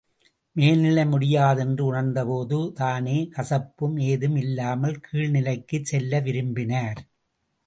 [0.55, 7.01] மேல்நிலை முடியாதென்று உணர்ந்தபோது, தானே, கசப்பு ஏதும் இல்லாமல், கீழ் நிலைக்குச் செல்ல விரும்பினார்.